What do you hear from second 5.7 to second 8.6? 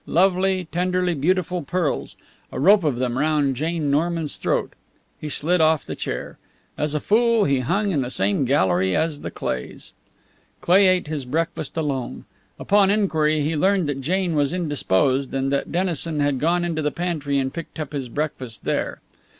the chair. As a fool, he hung in the same